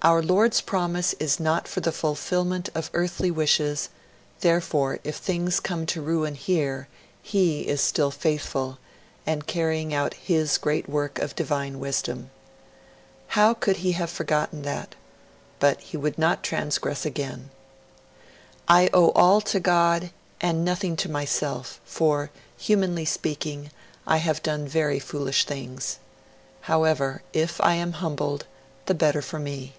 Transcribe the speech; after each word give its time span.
'Our 0.00 0.22
Lord's 0.22 0.60
promise 0.60 1.12
is 1.14 1.40
not 1.40 1.66
for 1.68 1.80
the 1.80 1.90
fulfilment 1.92 2.68
of 2.74 2.88
earthly 2.94 3.30
wishes; 3.32 3.88
therefore, 4.40 5.00
if 5.02 5.16
things 5.16 5.58
come 5.58 5.86
to 5.86 6.00
ruin 6.00 6.34
here 6.36 6.86
He 7.20 7.62
is 7.62 7.80
still 7.82 8.12
faithful, 8.12 8.78
and 9.26 9.42
is 9.42 9.46
carrying 9.46 9.92
out 9.92 10.14
His 10.14 10.56
great 10.56 10.88
work 10.88 11.18
of 11.18 11.34
divine 11.34 11.80
wisdom.' 11.80 12.30
How 13.34 13.52
could 13.52 13.78
he 13.78 13.92
have 13.92 14.08
forgotten 14.08 14.62
that? 14.62 14.94
But 15.58 15.80
he 15.80 15.96
would 15.96 16.16
not 16.16 16.44
transgress 16.44 17.04
again. 17.04 17.50
'I 18.68 18.88
owe 18.94 19.10
all 19.10 19.40
to 19.42 19.58
God, 19.58 20.10
and 20.40 20.64
nothing 20.64 20.94
to 20.98 21.10
myself, 21.10 21.80
for, 21.84 22.30
humanly 22.56 23.04
speaking, 23.04 23.72
I 24.06 24.18
have 24.18 24.44
done 24.44 24.66
very 24.66 25.00
foolish 25.00 25.44
things. 25.44 25.98
However, 26.62 27.22
if 27.32 27.60
I 27.60 27.74
am 27.74 27.94
humbled, 27.94 28.46
the 28.86 28.94
better 28.94 29.20
for 29.20 29.40
me.' 29.40 29.74